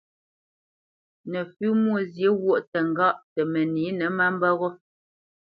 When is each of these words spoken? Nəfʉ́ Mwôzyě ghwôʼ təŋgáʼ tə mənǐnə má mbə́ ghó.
Nəfʉ́ 1.31 1.69
Mwôzyě 1.81 2.29
ghwôʼ 2.39 2.59
təŋgáʼ 2.71 3.15
tə 3.33 3.41
mənǐnə 3.53 4.05
má 4.17 4.25
mbə́ 4.35 4.51
ghó. 4.59 4.69